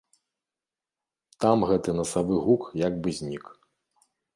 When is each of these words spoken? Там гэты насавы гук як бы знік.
Там 1.45 1.57
гэты 1.73 1.89
насавы 2.01 2.35
гук 2.49 2.63
як 2.87 2.93
бы 3.05 3.09
знік. 3.23 3.45